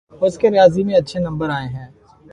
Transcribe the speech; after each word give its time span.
اس 0.21 0.37
کے 0.37 0.49
ریاضی 0.51 0.83
میں 0.83 0.95
اچھے 0.95 1.19
نمبر 1.19 1.49
آئے 1.49 1.67
ہیں 1.67 1.87